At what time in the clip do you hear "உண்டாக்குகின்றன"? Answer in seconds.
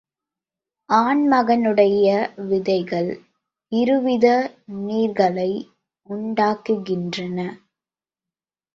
6.09-7.37